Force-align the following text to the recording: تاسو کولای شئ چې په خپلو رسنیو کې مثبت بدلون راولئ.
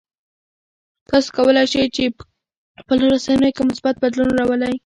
تاسو 1.09 1.29
کولای 1.37 1.65
شئ 1.73 1.85
چې 1.95 2.03
په 2.15 2.23
خپلو 2.81 3.03
رسنیو 3.15 3.55
کې 3.55 3.63
مثبت 3.69 3.95
بدلون 4.03 4.29
راولئ. 4.37 4.75